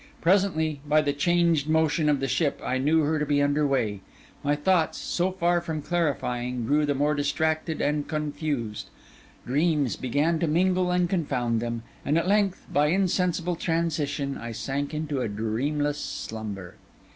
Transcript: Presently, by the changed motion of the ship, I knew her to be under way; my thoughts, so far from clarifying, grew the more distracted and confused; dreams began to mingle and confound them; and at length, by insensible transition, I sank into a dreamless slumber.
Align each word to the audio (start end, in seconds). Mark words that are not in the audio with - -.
Presently, 0.19 0.79
by 0.83 1.01
the 1.03 1.13
changed 1.13 1.67
motion 1.69 2.09
of 2.09 2.19
the 2.19 2.27
ship, 2.27 2.59
I 2.65 2.79
knew 2.79 3.03
her 3.03 3.19
to 3.19 3.25
be 3.27 3.39
under 3.39 3.67
way; 3.67 4.01
my 4.43 4.55
thoughts, 4.55 4.97
so 4.97 5.31
far 5.31 5.61
from 5.61 5.83
clarifying, 5.83 6.65
grew 6.65 6.87
the 6.87 6.95
more 6.95 7.13
distracted 7.13 7.81
and 7.81 8.07
confused; 8.07 8.87
dreams 9.45 9.95
began 9.97 10.39
to 10.39 10.47
mingle 10.47 10.89
and 10.89 11.07
confound 11.07 11.59
them; 11.59 11.83
and 12.03 12.17
at 12.17 12.27
length, 12.27 12.65
by 12.73 12.87
insensible 12.87 13.55
transition, 13.55 14.39
I 14.39 14.53
sank 14.53 14.91
into 14.95 15.21
a 15.21 15.27
dreamless 15.29 15.99
slumber. 15.99 16.77